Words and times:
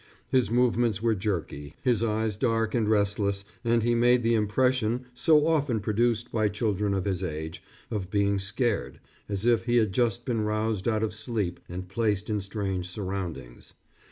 His 0.31 0.49
movements 0.49 0.99
were 0.99 1.13
jerky, 1.13 1.75
his 1.83 2.03
eyes 2.03 2.35
dark 2.35 2.73
and 2.73 2.89
restless, 2.89 3.45
and 3.63 3.83
he 3.83 3.93
made 3.93 4.23
the 4.23 4.33
impression, 4.33 5.05
so 5.13 5.45
often 5.45 5.79
produced 5.79 6.31
by 6.31 6.49
children 6.49 6.95
of 6.95 7.05
his 7.05 7.21
age, 7.21 7.61
of 7.91 8.09
being 8.09 8.39
scared, 8.39 8.99
as 9.29 9.45
if 9.45 9.65
he 9.65 9.77
had 9.77 9.93
just 9.93 10.25
been 10.25 10.41
roused 10.41 10.87
out 10.87 11.03
of 11.03 11.13
sleep 11.13 11.59
and 11.69 11.87
placed 11.87 12.31
in 12.31 12.41
strange 12.41 12.89
surroundings. 12.89 13.75